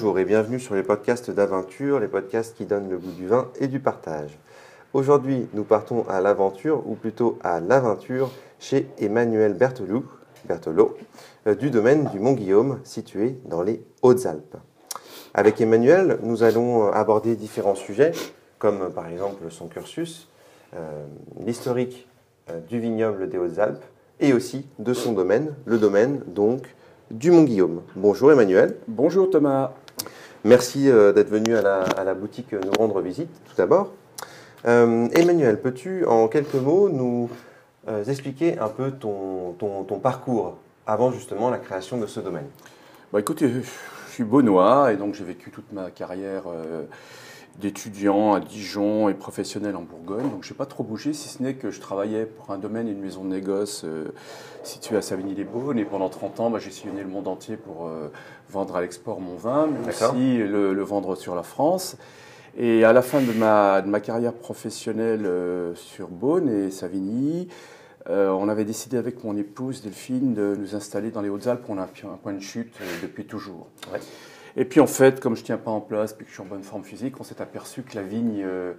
[0.00, 3.48] Bonjour et bienvenue sur les podcasts d'aventure, les podcasts qui donnent le goût du vin
[3.60, 4.38] et du partage.
[4.94, 10.06] Aujourd'hui, nous partons à l'aventure, ou plutôt à l'aventure, chez Emmanuel Berthelot,
[11.46, 14.56] euh, du domaine du Mont-Guillaume, situé dans les Hautes-Alpes.
[15.34, 18.12] Avec Emmanuel, nous allons euh, aborder différents sujets,
[18.58, 20.30] comme euh, par exemple son cursus,
[21.44, 22.08] l'historique
[22.70, 23.84] du vignoble des Hautes-Alpes,
[24.18, 26.74] et aussi de son domaine, le domaine donc
[27.10, 27.82] du Mont-Guillaume.
[27.96, 28.76] Bonjour Emmanuel.
[28.86, 29.72] Bonjour Thomas.
[30.44, 33.92] Merci euh, d'être venu à la, boutique nous rendre visite tout d'abord.
[34.66, 37.28] Euh, Emmanuel, peux-tu en quelques mots nous
[37.88, 39.54] euh, expliquer un peu ton,
[40.02, 42.46] parcours avant justement la création de ce domaine?
[43.12, 46.44] Bah, Écoutez, je suis Beaunois et donc j'ai vécu toute ma carrière
[47.58, 50.28] d'étudiant à Dijon et professionnel en Bourgogne.
[50.30, 52.88] Donc je n'ai pas trop bougé, si ce n'est que je travaillais pour un domaine
[52.88, 54.12] et une maison de négoce euh,
[54.62, 55.78] située à Savigny-les-Beaunes.
[55.78, 58.10] Et pendant 30 ans, bah, j'ai sillonné le monde entier pour euh,
[58.48, 61.96] vendre à l'export mon vin, mais aussi le, vendre sur la France.
[62.56, 67.48] Et à la fin de ma, de ma carrière professionnelle euh, sur Beaune et Savigny,
[68.08, 71.64] on avait décidé avec mon épouse Delphine de nous installer dans les Hautes-Alpes.
[71.68, 72.74] On a un point de chute
[73.04, 73.68] depuis toujours.
[74.56, 76.42] Et puis en fait, comme je ne tiens pas en place, puis que je suis
[76.42, 78.72] en bonne forme physique, on s'est aperçu que la vigne euh,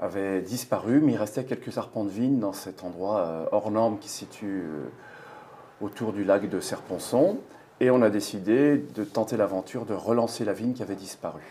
[0.00, 3.98] avait disparu, mais il restait quelques arpents de vigne dans cet endroit euh, hors norme
[3.98, 7.38] qui se situe euh, autour du lac de Serponçon.
[7.80, 11.42] Et on a décidé de tenter l'aventure de relancer la vigne qui avait disparu.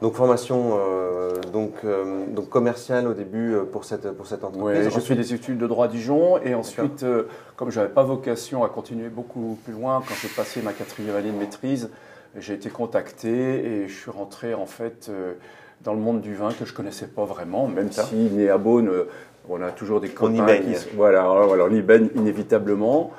[0.00, 0.78] Donc formation
[1.52, 1.84] donc,
[2.28, 4.86] donc commerciale au début pour cette, pour cette entreprise.
[4.86, 7.04] Oui, je suis des études de droit à Dijon et ensuite,
[7.56, 11.16] comme je n'avais pas vocation à continuer beaucoup plus loin, quand j'ai passé ma quatrième
[11.16, 11.90] année de maîtrise,
[12.36, 15.34] j'ai été contacté et je suis rentré en fait euh,
[15.82, 18.88] dans le monde du vin que je connaissais pas vraiment, même si né à Beaune,
[18.88, 19.08] euh,
[19.48, 20.32] on a toujours des copains.
[20.32, 20.76] On y baigne.
[20.94, 23.12] voilà, voilà, on y baigne inévitablement.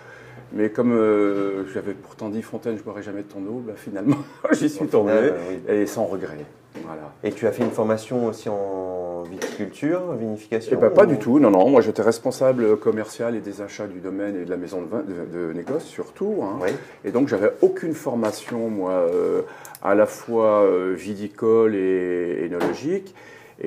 [0.53, 3.73] Mais comme euh, j'avais pourtant dit Fontaine, je ne boirai jamais de ton eau, bah,
[3.75, 4.17] finalement,
[4.51, 5.31] j'y suis tombé
[5.67, 6.45] et sans regret.
[6.85, 7.13] Voilà.
[7.23, 11.39] Et tu as fait une formation aussi en viticulture, vinification eh ben, Pas du tout,
[11.39, 11.69] non, non.
[11.69, 15.03] Moi, j'étais responsable commercial et des achats du domaine et de la maison de, vin,
[15.03, 16.43] de, négoce surtout.
[16.43, 16.65] Hein.
[17.03, 19.41] Et donc, j'avais aucune formation, moi, euh,
[19.83, 23.13] à la fois euh, viticole et énologique.
[23.13, 23.15] Et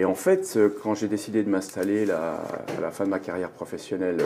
[0.03, 2.43] en fait, quand j'ai décidé de m'installer à
[2.81, 4.17] la fin de ma carrière professionnelle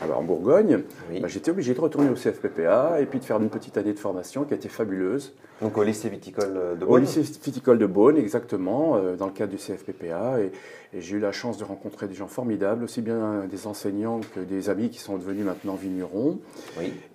[0.00, 0.82] en Bourgogne,
[1.20, 3.98] bah, j'étais obligé de retourner au CFPPA et puis de faire une petite année de
[3.98, 5.34] formation qui a été fabuleuse.
[5.62, 9.32] Donc au lycée viticole de Beaune Au lycée viticole de Beaune, exactement, euh, dans le
[9.32, 10.40] cadre du CFPPA.
[10.40, 10.50] Et,
[10.96, 14.70] j'ai eu la chance de rencontrer des gens formidables, aussi bien des enseignants que des
[14.70, 16.38] amis qui sont devenus maintenant vignerons.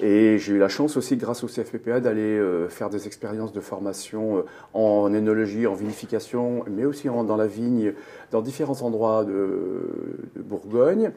[0.02, 3.62] Et j'ai eu la chance aussi, grâce au CFPPA, d'aller euh, faire des expériences de
[3.62, 4.42] formation euh,
[4.74, 7.94] en énologie, en vinification, mais aussi dans la vigne,
[8.32, 11.12] dans différents endroits de Bourgogne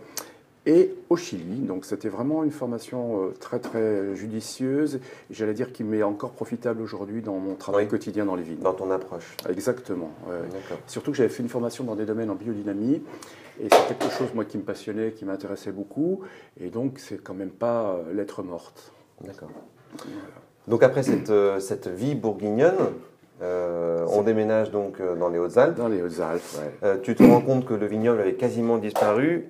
[0.66, 1.60] et au Chili.
[1.60, 5.00] Donc c'était vraiment une formation euh, très très judicieuse,
[5.30, 8.60] j'allais dire qui m'est encore profitable aujourd'hui dans mon travail quotidien dans les vignes.
[8.60, 9.36] Dans ton approche.
[9.48, 10.10] Exactement.
[10.86, 13.02] Surtout que j'avais fait une formation dans des domaines en biodynamie,
[13.60, 16.20] et c'est quelque chose moi qui me passionnait, qui m'intéressait beaucoup,
[16.60, 18.92] et donc c'est quand même pas euh, l'être morte.
[19.22, 19.50] D'accord.
[20.68, 22.76] Donc après cette, euh, cette vie bourguignonne,
[23.40, 25.76] on déménage donc dans les Hautes-Alpes.
[25.76, 26.42] Dans les Hautes-Alpes,
[26.82, 27.00] ouais.
[27.02, 29.48] tu te rends compte que le vignoble avait quasiment disparu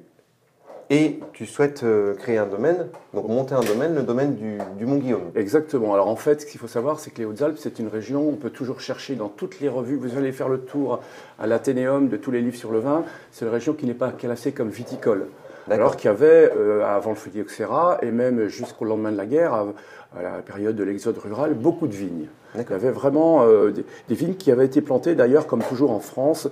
[0.93, 5.31] et tu souhaites euh, créer un domaine, donc monter un domaine, le domaine du, Mont-Guillaume.
[5.35, 5.95] Exactement.
[5.95, 8.37] Alors en fait, ce qu'il faut savoir, c'est que les Hautes-Alpes, c'est une région, on
[8.37, 11.01] peut toujours chercher dans toutes les revues, vous allez faire le tour
[11.39, 14.11] à l'Athénéum de tous les livres sur le vin, c'est une région qui n'est pas
[14.11, 15.29] classée comme viticole.
[15.71, 19.55] Alors qu'il y avait, euh, avant le phylloxéra, et même jusqu'au lendemain de la guerre,
[19.55, 22.27] à, la période de l'exode rural, beaucoup de vignes.
[22.55, 26.01] Il y avait vraiment euh, des, vignes qui avaient été plantées, d'ailleurs, comme toujours en
[26.01, 26.51] France,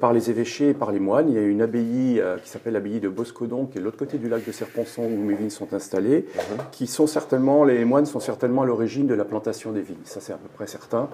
[0.00, 1.28] par les évêchés et par les moines.
[1.28, 3.98] Il y a une abbaye euh, qui s'appelle l'abbaye de Boscodon, qui est de l'autre
[3.98, 6.56] côté du lac de Serponçon, où mes vignes sont installées, mhm.
[6.72, 9.96] qui sont certainement, les moines sont certainement à l'origine de la plantation des vignes.
[10.04, 11.08] Ça, c'est à peu près certain.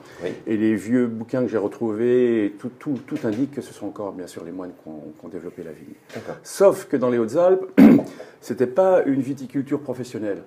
[0.46, 4.12] Et les vieux bouquins que j'ai retrouvés, tout, tout, tout, indique que ce sont encore,
[4.12, 5.94] bien sûr, les moines qui ont, développé la vigne.
[6.42, 7.64] Sauf que dans les Hautes-Alpes,
[8.40, 10.42] c'était pas une viticulture professionnelle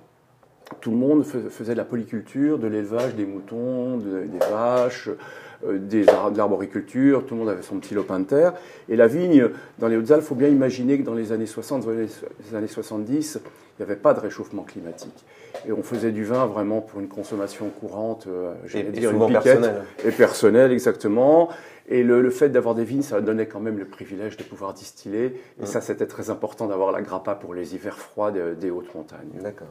[0.81, 5.17] tout le monde faisait de la polyculture, de l'élevage des moutons, des vaches, euh,
[5.63, 8.53] des, de l'arboriculture, tout le monde avait son petit lopin de terre.
[8.89, 9.49] Et la vigne,
[9.79, 12.67] dans les Hautes-Alpes, il faut bien imaginer que dans les années 60, dans les années
[12.67, 13.39] 70,
[13.77, 15.25] il n'y avait pas de réchauffement climatique.
[15.67, 19.43] Et on faisait du vin vraiment pour une consommation courante, euh, j'allais dire une piquette,
[19.43, 19.83] personnelle.
[20.05, 21.49] Et personnelle, exactement.
[21.87, 25.39] Et le, fait d'avoir des vignes, ça donnait quand même le privilège de pouvoir distiller.
[25.59, 25.65] Et mm.
[25.65, 29.29] ça, c'était très important d'avoir la grappa pour les hivers froids des hautes montagnes.
[29.43, 29.67] D'accord.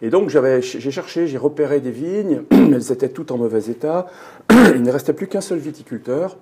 [0.00, 2.42] Et donc, j'ai cherché, j'ai repéré des vignes.
[2.50, 4.06] Elles étaient toutes en mauvais état.
[4.50, 6.38] Il ne restait plus qu'un seul viticulteur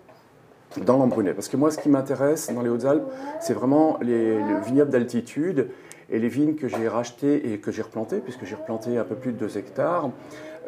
[0.76, 1.34] dans l'Embrunais.
[1.34, 3.08] Parce que moi, ce qui m'intéresse dans les Hautes-Alpes,
[3.40, 5.70] c'est vraiment les, le vignoble d'altitude
[6.10, 9.14] Et les vignes que j'ai rachetées et que j'ai replantées, puisque j'ai replanté un peu
[9.14, 10.10] plus de 2 hectares,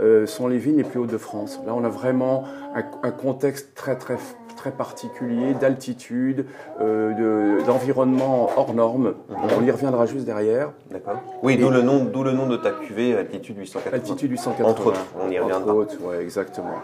[0.00, 1.60] euh, sont les vignes les plus hautes de France.
[1.66, 2.44] Là, on a vraiment
[2.74, 4.16] un, contexte très, très,
[4.56, 6.46] très particulier d'altitude,
[6.80, 9.14] euh, d'environnement hors norme.
[9.28, 9.36] Mhm.
[9.58, 10.72] On y reviendra juste derrière.
[10.90, 11.22] D'accord.
[11.42, 13.96] Oui, d'où le, nom, le nom de ta cuvée, altitude 880.
[13.96, 14.68] Altitude 880.
[14.68, 15.72] Entre autres, on y reviendra.
[15.72, 16.76] Entre autres, ouais, exactement.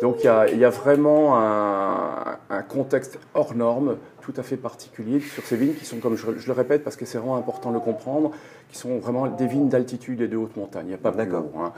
[0.00, 5.56] Donc il y, a, vraiment un, contexte hors norme, tout à fait particulier sur ces
[5.56, 8.32] vignes qui sont, comme je, le répète parce que c'est vraiment important de le comprendre,
[8.70, 10.86] qui sont vraiment des vignes d'altitude et de haute montagne.
[10.86, 11.52] Il n'y a pas haut.
[11.58, 11.72] Hein.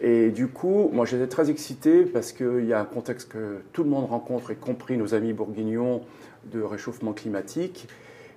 [0.00, 3.82] Et du coup, moi j'étais très excité parce qu'il y a un contexte que tout
[3.82, 6.02] le monde rencontre, y compris nos amis bourguignons,
[6.44, 7.88] de réchauffement climatique.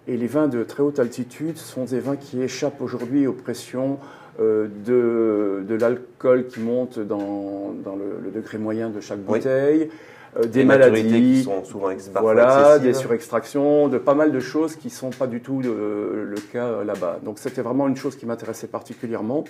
[0.08, 4.00] Et les vins de très haute altitude sont des vins qui échappent aujourd'hui aux pressions
[4.40, 9.90] euh, de, de l'alcool qui monte dans, dans le, degré moyen de chaque bouteille,
[10.38, 11.90] euh, des, maladies qui sont souvent
[12.20, 16.24] voilà, des surextractions, de pas mal de choses qui ne sont pas du tout le,
[16.26, 17.20] le cas là-bas.
[17.24, 19.44] Donc c'était vraiment une chose qui m'intéressait particulièrement.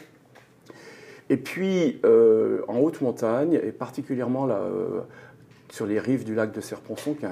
[1.30, 4.60] Et puis euh, en haute montagne, et particulièrement là,
[5.70, 7.30] sur les rives du lac de Serponçon, qu'il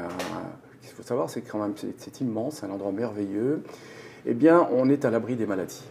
[1.00, 3.64] faut savoir, c'est quand même c'est immense, un endroit merveilleux.
[4.26, 5.86] Eh bien, on est à l'abri des maladies.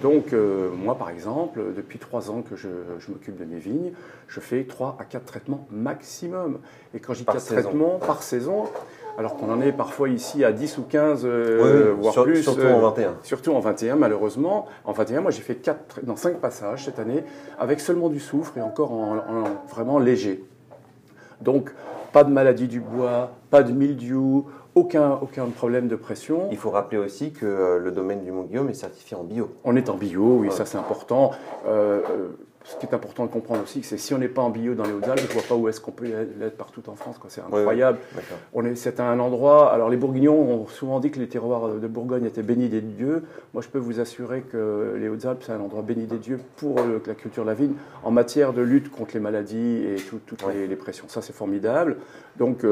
[0.00, 2.68] Donc, euh, moi, par exemple, depuis trois ans que je,
[3.08, 3.92] m'occupe de mes vignes,
[4.28, 6.60] je fais trois à quatre traitements maximum.
[6.94, 8.66] Et quand je dis quatre traitements par saison,
[9.18, 12.44] alors qu'on en est parfois ici à 10 ou 15, euh, voire plus.
[12.44, 13.08] Surtout en 21.
[13.08, 14.66] Euh, surtout en 21, malheureusement.
[14.84, 17.24] En 21, moi, j'ai fait quatre, dans cinq passages cette année,
[17.58, 19.16] avec seulement du soufre et encore en,
[19.68, 20.44] vraiment léger.
[21.40, 21.72] Donc,
[22.12, 26.48] pas de maladie du bois, pas de mildiou, aucun, aucun problème de pression.
[26.50, 29.50] Il faut rappeler aussi que euh, le domaine du Mont-Guillaume est certifié en bio.
[29.64, 31.32] On est en bio, oui, ça c'est important.
[31.66, 32.28] Euh, euh,
[32.68, 34.84] ce qui est important de comprendre aussi, c'est si on n'est pas en bio dans
[34.84, 36.04] les Hautes-Alpes, je ne vois pas où est-ce qu'on peut
[36.38, 37.16] l'être partout en France.
[37.28, 37.98] C'est incroyable.
[38.52, 39.72] on est, c'est un endroit.
[39.72, 43.24] Alors les Bourguignons ont souvent dit que les terroirs de Bourgogne étaient bénis des dieux.
[43.54, 46.78] Moi, je peux vous assurer que les Hautes-Alpes, c'est un endroit béni des dieux pour
[47.06, 47.72] la culture de la vigne
[48.04, 51.06] en matière de lutte contre les maladies et toutes les, pressions.
[51.08, 51.96] Ça, c'est formidable.
[52.36, 52.64] Donc,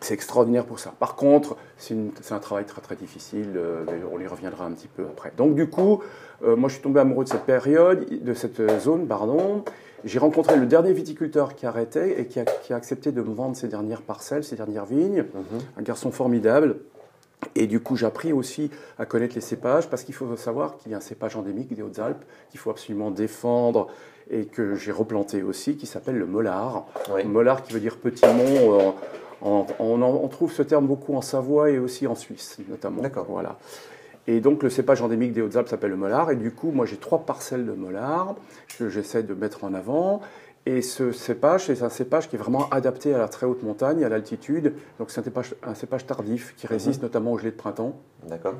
[0.00, 0.92] c'est extraordinaire pour ça.
[0.98, 1.96] Par contre, c'est
[2.30, 5.32] un travail très très difficile, euh, on y reviendra un petit peu après.
[5.36, 6.02] Donc du coup,
[6.44, 9.64] euh, moi je suis tombé amoureux de cette période, de cette zone, pardon.
[10.04, 13.66] J'ai rencontré le dernier viticulteur qui arrêtait et qui a, accepté de me vendre ses
[13.66, 15.24] dernières parcelles, ses dernières vignes.
[15.34, 15.60] Mhm.
[15.78, 16.76] Un garçon formidable.
[17.54, 20.92] Et du coup, j'ai appris aussi à connaître les cépages, parce qu'il faut savoir qu'il
[20.92, 23.88] y a un cépage endémique des Hautes-Alpes qu'il faut absolument défendre
[24.30, 26.86] et que j'ai replanté aussi, qui s'appelle le molar.
[27.12, 27.24] Oui.
[27.24, 28.94] Molar qui veut dire petit mont.
[29.42, 33.02] On, trouve ce terme beaucoup en Savoie et aussi en Suisse, notamment.
[33.02, 33.26] D'accord.
[33.28, 33.58] Voilà.
[34.26, 36.30] Et donc le cépage endémique des Hautes-Alpes s'appelle le molar.
[36.30, 38.34] Et du coup, moi j'ai trois parcelles de molar
[38.78, 40.20] que j'essaie de mettre en avant.
[40.68, 44.02] Et ce cépage, c'est un cépage qui est vraiment adapté à la très haute montagne,
[44.02, 44.74] à l'altitude.
[44.98, 45.20] Donc c'est
[45.62, 47.06] un cépage, tardif qui résiste mhm.
[47.06, 48.00] notamment aux gelées de printemps.
[48.26, 48.54] D'accord.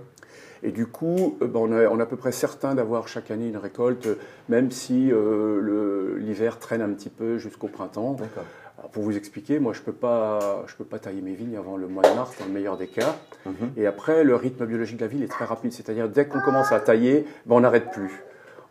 [0.63, 3.57] Et du coup, euh, ben, on, est, à peu près certain d'avoir chaque année une
[3.57, 4.09] récolte,
[4.49, 8.13] même si euh, l'hiver traîne un petit peu jusqu'au printemps.
[8.13, 8.45] D'accord
[8.93, 11.89] pour vous expliquer, moi je ne peux, pas, peux pas tailler mes vignes avant le
[11.89, 13.17] mois de mars, dans le meilleur des cas.
[13.47, 13.73] Mhm.
[13.77, 15.73] Et après, le rythme biologique de la ville est très rapide.
[15.73, 18.23] C'est-à-dire, dès qu'on commence à tailler, ben, on n'arrête plus.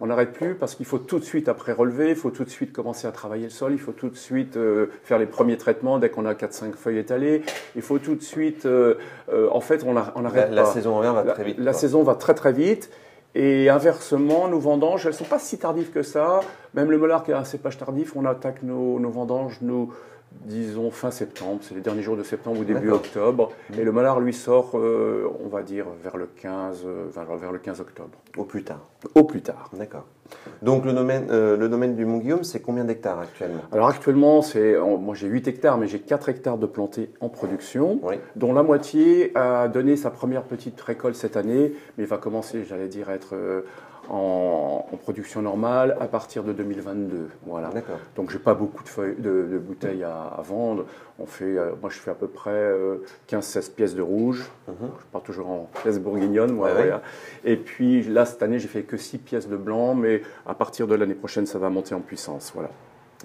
[0.02, 2.50] On n'arrête plus parce qu'il faut tout de suite après relever, il faut tout de
[2.50, 5.57] suite commencer à travailler le sol, il faut tout de suite euh, faire les premiers
[5.57, 7.44] traitements dès qu'on a 4-5 feuilles étalées,
[7.75, 8.66] il faut tout de suite...
[8.66, 8.96] Euh,
[9.31, 10.56] euh, en fait, on n'arrête pas.
[10.56, 11.60] La saison va très vite.
[11.60, 12.89] La, saison va très très vite.
[13.36, 16.39] Et inversement, nos vendanges, elles ne sont pas si tardives que ça.
[16.74, 19.94] Même le molar qui est un cépage tardif, on attaque nos, nos vendanges, nous,
[20.44, 23.51] disons fin septembre, c'est les derniers jours de septembre ou début octobre.
[23.70, 23.80] Mmh.
[23.80, 27.60] Et le molar, lui, sort, euh, on va dire, vers le 15, euh, vers le
[27.60, 28.18] 15 octobre.
[28.38, 28.89] Au plus tard.
[29.15, 29.70] Au plus tard.
[29.74, 30.06] D'accord.
[30.63, 33.62] Donc le domaine, euh, le domaine du Mont-Guillaume, c'est combien d'hectares actuellement?
[33.72, 38.01] Alors actuellement, c'est, moi j'ai 8 hectares, mais j'ai 4 hectares de plantés en production,
[38.36, 42.88] dont la moitié a donné sa première petite récolte cette année, mais va commencer, j'allais
[42.88, 43.36] dire, à être
[44.10, 47.30] en, production normale à partir de 2022.
[47.46, 47.70] Voilà.
[48.16, 50.86] Donc j'ai pas beaucoup de, feuilles, de, bouteilles à, vendre.
[51.20, 52.72] On fait, euh, moi je fais à peu près
[53.30, 54.50] 15-16 euh, pièces de rouge.
[54.68, 54.90] Mhm.
[55.00, 56.60] Je pars toujours en pièces bourguignonnes.
[57.44, 60.88] Et puis là cette année j'ai fait que 6 pièces de blanc, mais à partir
[60.88, 62.52] de l'année prochaine ça va monter en puissance.
[62.56, 62.70] Voilà.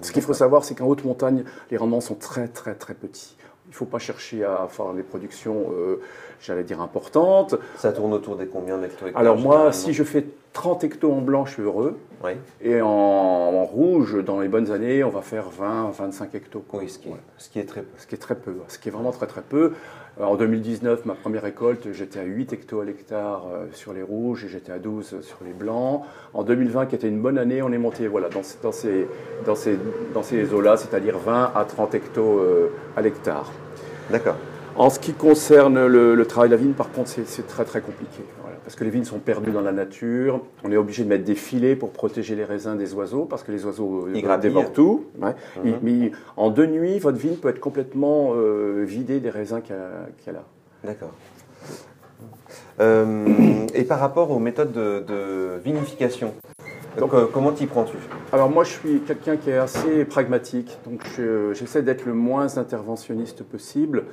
[0.01, 3.35] Ce qu'il faut savoir, c'est qu'en haute montagne, les rendements sont très très très petits.
[3.67, 6.01] Il ne faut pas chercher à faire des productions, euh,
[6.41, 7.55] j'allais dire, importantes.
[7.77, 11.45] Ça tourne autour des combien d'hectares Alors moi, si je fais 30 hectos en blanc,
[11.45, 11.97] je suis heureux.
[12.61, 16.63] Et en, rouge, dans les bonnes années, on va faire 20, 25 hectos.
[16.73, 17.97] Oui, ce qui, est, ce qui est très peu.
[17.97, 19.73] Ce qui est très peu, ce qui est vraiment très très peu.
[20.19, 24.03] Euh, en 2019, ma première récolte, j'étais à 8 hectos à l'hectare euh, sur les
[24.03, 26.03] rouges et j'étais à 12 sur les blancs.
[26.33, 29.07] En 2020, qui était une bonne année, on est monté voilà, dans, dans ces,
[29.45, 29.79] dans ces,
[30.13, 32.41] dans ces eaux-là, c'est-à-dire 20 à 30 hectos
[32.95, 33.49] à l'hectare.
[34.09, 34.35] D'accord.
[34.75, 38.21] En ce qui concerne le, travail de la vigne, par contre, c'est très très compliqué.
[38.63, 40.41] parce que les vignes sont perdues dans la nature.
[40.63, 43.51] On est obligé de mettre des filets pour protéger les raisins des oiseaux, parce que
[43.51, 45.05] les oiseaux euh, Ils dévorent tout.
[45.63, 45.79] Mhm.
[45.81, 50.29] mais en deux nuits, votre vigne peut être complètement euh, vidée des raisins qu'il y,
[50.29, 50.43] a là.
[50.83, 51.11] D'accord.
[52.79, 56.33] Euh, et par rapport aux méthodes de, vinification,
[56.97, 57.97] donc, comment t'y prends-tu?
[58.33, 61.03] Alors moi, je suis quelqu'un qui est assez pragmatique, donc
[61.53, 64.05] j'essaie d'être le moins interventionniste possible.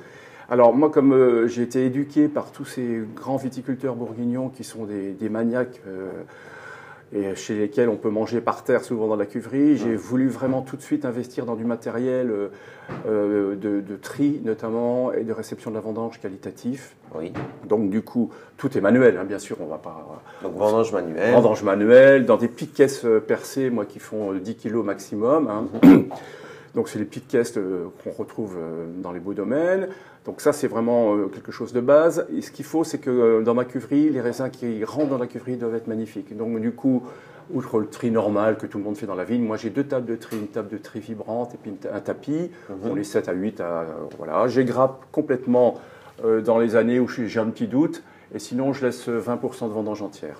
[0.51, 4.85] Alors moi, comme euh, j'ai été éduqué par tous ces grands viticulteurs bourguignons qui sont
[4.85, 6.09] des, maniaques euh,
[7.13, 10.61] et chez lesquels on peut manger par terre souvent dans la cuverie, j'ai voulu vraiment
[10.61, 12.31] tout de suite investir dans du matériel
[13.07, 16.95] euh, de, tri notamment et de réception de la vendange qualitatif.
[17.15, 17.33] Oui.
[17.67, 20.21] Donc du coup, tout est manuel, hein, bien sûr, on va pas...
[20.43, 21.33] Donc vendange manuelle.
[21.33, 25.47] Vendange manuelle, dans des petites caisses percées, moi qui font 10 kilos maximum.
[25.47, 25.67] Hein.
[26.75, 27.57] Donc c'est les petites caisses
[28.03, 28.57] qu'on retrouve
[29.01, 29.89] dans les beaux domaines.
[30.25, 32.27] Donc ça, c'est vraiment euh, quelque chose de base.
[32.35, 35.17] Et ce qu'il faut, c'est que euh, dans ma cuverie, les raisins qui rentrent dans
[35.17, 36.35] la cuverie doivent être magnifiques.
[36.35, 37.03] Donc du coup,
[37.51, 39.85] outre le tri normal que tout le monde fait dans la vigne, moi j'ai deux
[39.85, 42.51] tables de tri, une table de tri vibrante et puis un tapis.
[42.69, 42.75] Mhm.
[42.83, 43.85] On les 7 à 8 à,
[44.17, 44.47] voilà.
[44.47, 45.79] J'ai grappe complètement
[46.23, 48.03] euh, dans les années où j'ai un petit doute.
[48.35, 50.39] Et sinon, je laisse 20% de vendange entière.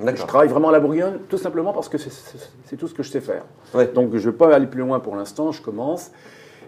[0.00, 3.10] Je travaille vraiment à la bourgogne, tout simplement parce que c'est tout ce que je
[3.10, 3.42] sais faire.
[3.94, 6.10] Donc je ne vais pas aller plus loin pour l'instant, je commence.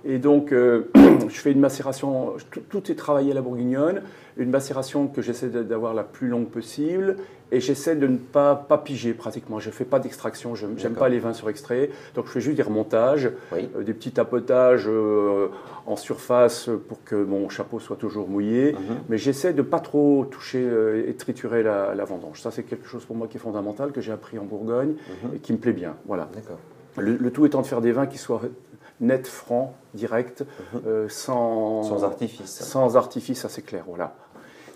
[0.04, 0.90] Et donc, euh,
[1.28, 2.34] je fais une macération,
[2.68, 4.02] tout, est travaillé à la bourguignonne,
[4.36, 7.16] une macération que j'essaie d'avoir la plus longue possible,
[7.52, 9.58] et j'essaie de ne pas, pas piger pratiquement.
[9.58, 12.40] Je ne fais pas d'extraction, je n'aime pas les vins sur extrait, donc je fais
[12.40, 15.48] juste des remontages, euh, des petits tapotages euh,
[15.86, 18.96] en surface pour que mon chapeau soit toujours mouillé, mhm.
[19.08, 20.64] mais j'essaie de ne pas trop toucher
[21.06, 22.40] et triturer la, vendange.
[22.40, 25.34] Ça, c'est quelque chose pour moi qui est fondamental, que j'ai appris en Bourgogne, mhm.
[25.34, 25.96] et qui me plaît bien.
[26.06, 26.28] Voilà.
[26.96, 28.42] Le, le, tout étant de faire des vins qui soient
[29.00, 30.82] net, franc, direct, mhm.
[30.86, 32.50] euh, sans, sans artifice.
[32.50, 34.14] Sans artifice, c'est clair, voilà.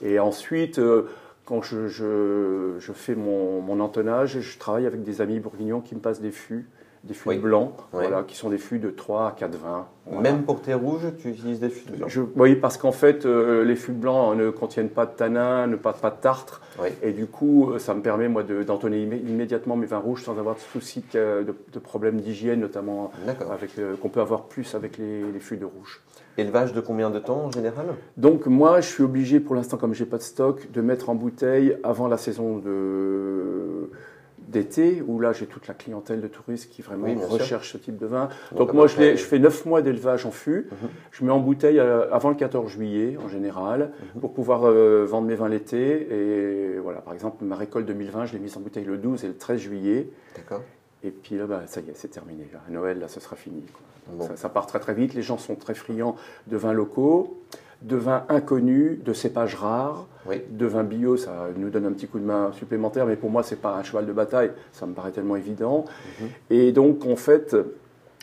[0.03, 1.09] Et ensuite, euh,
[1.45, 6.01] quand je, je, fais mon, mon, entonnage, je travaille avec des amis bourguignons qui me
[6.01, 6.69] passent des fûts
[7.05, 9.87] des fûts blancs, voilà, qui sont des fûts de 3 à 4 vins.
[10.21, 13.77] Même pour tes rouges, tu utilises des fûts blancs Oui, parce qu'en fait, euh, les
[13.77, 16.63] fûts blancs ne contiennent pas de tanin, ne pas, pas de tartre.
[17.03, 20.55] Et du coup, euh, ça me permet, moi, d'entonner immédiatement mes vins rouges sans avoir
[20.55, 23.13] de soucis de, de, problèmes d'hygiène, notamment
[23.51, 26.03] avec euh, qu'on peut avoir plus avec les, les fûts de rouge.
[26.37, 27.87] Élevage de combien de temps en général?
[28.17, 31.15] Donc moi, je suis obligé, pour l'instant, comme j'ai pas de stock, de mettre en
[31.15, 33.91] bouteille avant la saison de
[34.49, 38.07] d'été, où là j'ai toute la clientèle de touristes qui vraiment recherche ce type de
[38.07, 38.29] vin.
[38.57, 40.89] Donc, moi je, je, fais 9 mois d'élevage en fût, mhm.
[41.13, 44.21] je mets en bouteille euh, avant le 14 juillet en général, mhm.
[44.21, 46.09] pour pouvoir euh, vendre mes vins l'été.
[46.11, 49.29] Et voilà, par exemple, ma récolte 2020, je l'ai mise en bouteille le 12 et
[49.29, 50.09] le 13 juillet.
[50.37, 50.63] D'accord.
[51.03, 52.49] Et puis là, bah, ça y est, c'est terminé.
[52.67, 53.63] À Noël, là, ce sera fini.
[54.21, 55.15] Ça, ça, part très très vite.
[55.15, 57.41] Les gens sont très friands de vins locaux
[57.85, 60.07] de vins inconnus, de cépages rares,
[60.51, 63.43] de vins bio, ça nous donne un petit coup de main supplémentaire, mais pour moi,
[63.43, 65.85] ce n'est pas un cheval de bataille, ça me paraît tellement évident.
[66.21, 66.29] Mhm.
[66.51, 67.55] Et donc, en fait,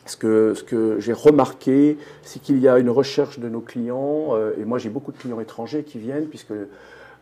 [0.06, 4.30] ce que, ce que j'ai remarqué, c'est qu'il y a une recherche de nos clients,
[4.32, 6.54] euh, et moi j'ai beaucoup de clients étrangers qui viennent, puisque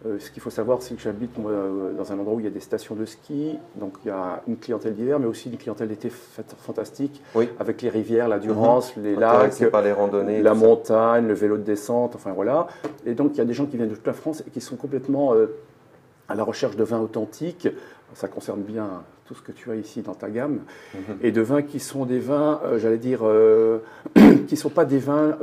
[0.05, 2.47] euh, ce qu'il faut savoir, c'est que j'habite euh, dans un endroit où il y
[2.47, 5.57] a des stations de ski, donc il y a une clientèle d'hiver, mais aussi une
[5.57, 7.21] clientèle d'été fantastique,
[7.59, 9.03] avec les rivières, la Durance, mhm.
[9.03, 12.67] les lacs, les randonnées, la montagne, le vélo de descente, enfin voilà.
[13.05, 14.61] Et donc il y a des gens qui viennent de toute la France et qui
[14.61, 15.47] sont complètement euh,
[16.29, 17.67] à la recherche de vins authentiques.
[18.13, 20.61] Ça concerne bien tout ce que tu as ici dans ta gamme,
[20.95, 21.17] mhm.
[21.21, 23.19] et de vins qui sont des vins, j'allais dire,
[24.15, 25.37] qui ne sont pas des vins,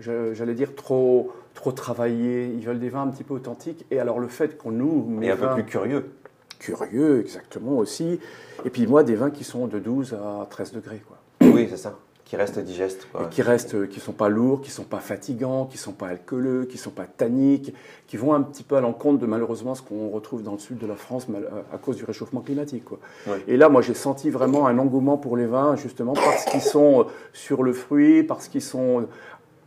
[0.00, 3.84] j'allais dire, trop trop travaillés, ils veulent des vins un petit peu authentiques.
[3.90, 5.18] Et alors le fait qu'on nous...
[5.22, 6.12] Et un peu plus curieux.
[6.58, 8.20] Curieux, exactement aussi.
[8.64, 11.02] Et puis moi, des vins qui sont de 12 à 13 degrés.
[11.06, 11.16] Quoi.
[11.52, 11.98] Oui, c'est ça.
[12.24, 13.08] Qui restent digestes.
[13.10, 13.24] Quoi.
[13.24, 16.66] Et qui restent, qui sont pas lourds, qui sont pas fatigants, qui sont pas alcooleux,
[16.66, 17.74] qui sont pas tanniques,
[18.06, 20.78] qui vont un petit peu à l'encontre de malheureusement ce qu'on retrouve dans le sud
[20.78, 21.26] de la France
[21.72, 22.84] à cause du réchauffement climatique.
[22.84, 22.98] Quoi.
[23.48, 27.06] Et là, moi, j'ai senti vraiment un engouement pour les vins, justement parce qu'ils sont
[27.32, 29.08] sur le fruit, parce qu'ils sont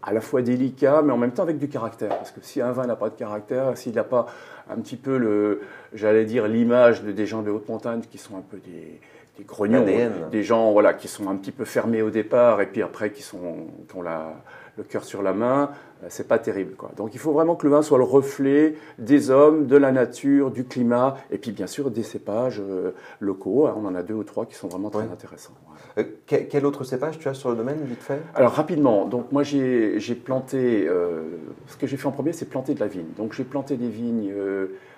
[0.05, 2.09] à la fois délicat, mais en même temps avec du caractère.
[2.09, 4.27] Parce que si un vin n'a pas de caractère, s'il n'a pas
[4.69, 5.61] un petit peu, le,
[5.93, 8.99] j'allais dire, l'image de, des gens de haute montagne qui sont un peu des,
[9.37, 9.85] des grognons,
[10.29, 13.21] des gens voilà, qui sont un petit peu fermés au départ et puis après qui,
[13.21, 14.33] sont, qui ont la,
[14.77, 15.69] le cœur sur la main,
[16.03, 16.75] euh, c'est pas terrible.
[16.75, 16.91] Quoi.
[16.97, 20.51] Donc il faut vraiment que le vin soit le reflet des hommes, de la nature,
[20.51, 23.67] du climat, et puis bien sûr des cépages euh, locaux.
[23.67, 23.75] Hein.
[23.77, 25.53] On en a deux ou trois qui sont vraiment très intéressants.
[25.97, 28.19] Euh, quel autre cépage tu as sur le domaine, vite fait?
[28.33, 30.87] Alors rapidement, donc moi j'ai planté,
[31.67, 33.11] ce que j'ai fait en premier, c'est planter de la vigne.
[33.17, 34.33] Donc j'ai planté des vignes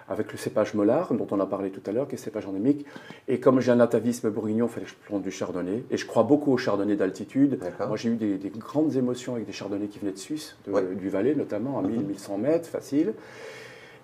[0.07, 2.85] avec le cépage Mollard, dont on a parlé tout à l'heure, qui est cépage endémique.
[3.27, 5.83] Et comme j'ai un atavisme bourguignon, il fallait que je plante du chardonnay.
[5.89, 7.59] Et je crois beaucoup au chardonnay d'altitude.
[7.87, 11.35] Moi, j'ai eu des, grandes émotions avec des chardonnays qui venaient de Suisse, du Valais
[11.35, 12.41] notamment, à 1000-1100 mhm.
[12.41, 13.13] mètres, facile.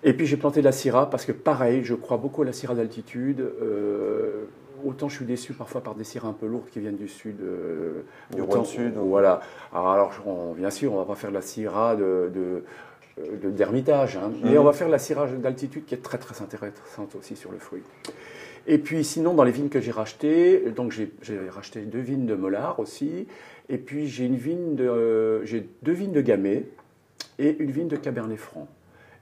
[0.04, 2.52] Et puis j'ai planté de la syrah parce que pareil, je crois beaucoup à la
[2.52, 3.40] syrah d'altitude.
[3.40, 4.46] Euh,
[4.84, 7.40] autant je suis déçu parfois par des syrahs un peu lourdes qui viennent du sud.
[7.40, 8.02] Euh,
[8.34, 8.94] du Rhône Sud.
[8.96, 9.40] Voilà.
[9.72, 10.12] Alors,
[10.56, 12.64] bien sûr, on va pas faire de la syrah de,
[13.18, 14.58] d'ermitage, hein, mais mhm.
[14.58, 17.82] on va faire la syrah d'altitude qui est très très intéressante aussi sur le fruit.
[18.66, 21.10] Et puis sinon, dans les vignes que j'ai rachetées, donc j'ai
[21.50, 23.26] racheté deux vignes de Mollard aussi,
[23.68, 26.66] et puis j'ai une vigne de, j'ai deux vignes de Gamay
[27.38, 28.68] et une vigne de Cabernet Franc.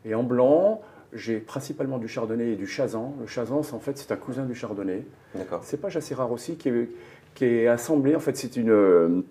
[0.05, 0.83] Et en blanc,
[1.13, 3.15] j'ai principalement du chardonnay et du chazan.
[3.21, 5.05] Le chazan, en fait, c'est un cousin du chardonnay.
[5.35, 5.63] D'accord.
[5.65, 6.89] C'est pas assez rare aussi, qui est,
[7.35, 8.15] qui est assemblé.
[8.15, 9.25] En fait, c'est une.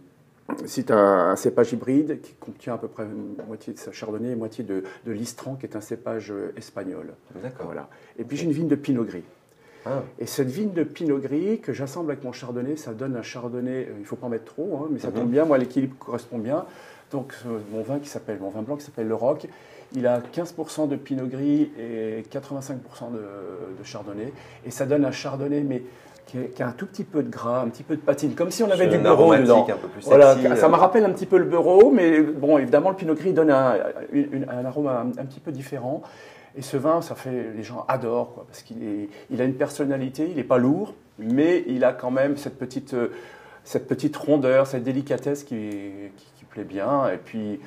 [0.66, 3.06] C'est un, cépage hybride qui contient à peu près
[3.48, 7.14] moitié de chardonnay et moitié de, de l'istran, qui est un cépage espagnol.
[7.42, 7.68] D'accord.
[7.68, 7.90] Voilà.
[8.18, 9.24] Et puis j'ai une vigne de pinot gris.
[9.86, 10.04] Ah.
[10.20, 13.88] Et cette vigne de pinot gris que j'assemble avec mon chardonnay, ça donne un chardonnay,
[13.88, 15.14] euh, il ne faut pas en mettre trop, hein, mais ça mhm.
[15.14, 16.66] tombe bien, moi l'équilibre correspond bien.
[17.12, 17.34] Donc
[17.72, 19.48] mon vin qui s'appelle, mon vin blanc qui s'appelle le Roc,
[19.96, 22.76] il a 15% de pinot gris et 85%
[23.12, 24.32] de, chardonnay.
[24.66, 25.82] Et ça donne un chardonnay, mais
[26.30, 28.64] qui, a un tout petit peu de gras, un petit peu de patine, comme si
[28.64, 29.68] on avait du bureau dedans.
[29.70, 32.90] Un peu plus voilà, ça me rappelle un petit peu le bureau, mais bon, évidemment,
[32.90, 36.02] le pinot gris donne un, arôme un, petit peu différent.
[36.56, 40.28] Et ce vin, ça fait, les gens adorent, quoi, parce qu'il il a une personnalité,
[40.30, 42.96] il n'est pas lourd, mais il a quand même cette petite,
[43.64, 45.70] cette petite rondeur, cette délicatesse qui,
[46.38, 47.10] qui plaît bien.
[47.10, 47.60] Et puis,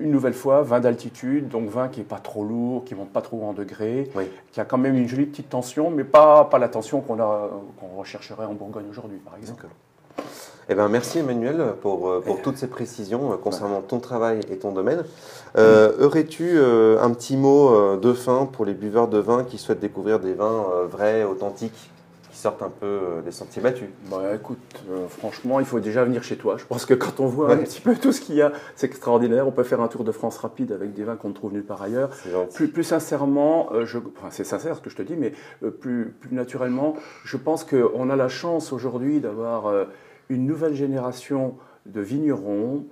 [0.00, 3.10] une nouvelle fois, vin d'altitude, donc vin qui n'est pas trop lourd, qui ne monte
[3.10, 4.10] pas trop en degrés,
[4.52, 8.46] qui a quand même une jolie petite tension, mais pas, pas la tension qu'on rechercherait
[8.46, 9.66] en Bourgogne aujourd'hui, par exemple.
[10.70, 14.58] Eh ben, merci Emmanuel pour, euh, pour toutes ces précisions euh, concernant ton travail et
[14.58, 15.02] ton domaine.
[15.56, 19.80] Euh, Aurais-tu euh, un petit mot de fin pour les buveurs de vin qui souhaitent
[19.80, 21.90] découvrir des vins vrais, authentiques
[22.38, 23.88] sortent un peu euh, des sentiers battus.
[24.10, 24.58] Bah, écoute,
[24.90, 26.56] euh, franchement, il faut déjà venir chez toi.
[26.56, 28.86] Je pense que quand on voit un petit peu tout ce qu'il y a, c'est
[28.86, 29.48] extraordinaire.
[29.48, 31.64] On peut faire un tour de France rapide avec des vins qu'on ne trouve nulle
[31.64, 32.10] part ailleurs.
[32.54, 35.32] Plus, plus sincèrement, euh, je, enfin, c'est sincère ce que je te dis, mais
[35.80, 39.72] plus, plus naturellement, je pense qu'on a la chance aujourd'hui d'avoir
[40.28, 42.84] une nouvelle génération de vignerons,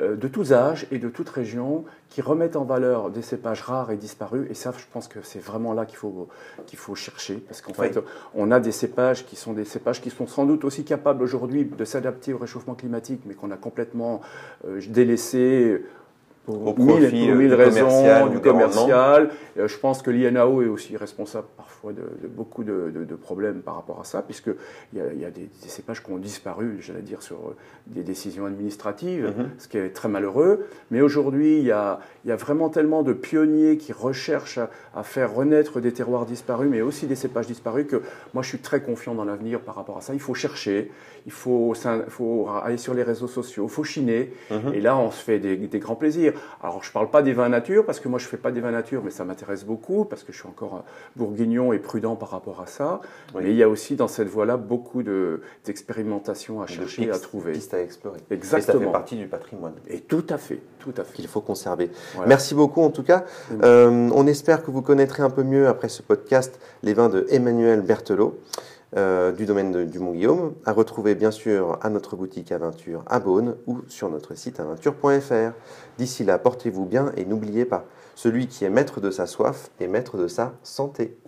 [0.00, 3.96] de tous âges et de toutes régions qui remettent en valeur des cépages rares et
[3.96, 4.46] disparus.
[4.50, 6.28] Et ça, je pense que c'est vraiment là qu'il faut,
[6.66, 7.36] qu'il faut chercher.
[7.36, 7.98] Parce qu'en fait,
[8.34, 11.64] on a des cépages qui sont des cépages qui sont sans doute aussi capables aujourd'hui
[11.64, 14.20] de s'adapter au réchauffement climatique, mais qu'on a complètement
[14.66, 14.80] euh,
[16.52, 19.30] délaissés au profit mille, raisons du commercial.
[19.58, 24.00] Euh, je pense que l'INAO est aussi responsable parfois de, beaucoup de, problèmes par rapport
[24.00, 27.36] à ça, puisqu'il y a, y a des, cépages qui ont disparu, j'allais dire, sur
[27.36, 27.56] euh,
[27.86, 29.50] des décisions administratives, mhm.
[29.58, 30.66] ce qui est très malheureux.
[30.90, 34.60] Mais aujourd'hui, il y, a, il y a vraiment tellement de pionniers qui recherchent
[34.94, 38.02] à, faire renaître des terroirs disparus, mais aussi des cépages disparus, que
[38.34, 40.12] moi je suis très confiant dans l'avenir par rapport à ça.
[40.14, 40.90] Il faut chercher,
[41.26, 41.74] il faut,
[42.08, 44.74] faut aller sur les réseaux sociaux, il faut chiner, mhm.
[44.74, 46.32] et là on se fait des, des grands plaisirs.
[46.62, 48.50] Alors, je ne parle pas des vins nature, parce que moi, je ne fais pas
[48.50, 50.84] des vins nature, mais ça m'intéresse beaucoup, parce que je suis encore
[51.16, 53.00] bourguignon et prudent par rapport à ça.
[53.34, 57.52] Mais il y a aussi dans cette voie-là beaucoup d'expérimentations à chercher, à trouver.
[57.52, 58.20] Pistes à explorer.
[58.30, 58.80] Exactement.
[58.80, 59.74] Et ça fait partie du patrimoine.
[59.88, 61.14] Et tout à fait, tout à fait.
[61.14, 61.90] Qu'il faut conserver.
[62.26, 63.24] Merci beaucoup, en tout cas.
[63.62, 67.26] Euh, on espère que vous connaîtrez un peu mieux, après ce podcast, les vins de
[67.30, 68.38] Emmanuel Berthelot.
[68.96, 73.56] Euh, du domaine du Mont-Guillaume, à retrouver bien sûr à notre boutique Aventure à Beaune
[73.66, 75.52] ou sur notre site aventure.fr.
[75.98, 79.88] D'ici là, portez-vous bien et n'oubliez pas, celui qui est maître de sa soif est
[79.88, 81.18] maître de sa santé.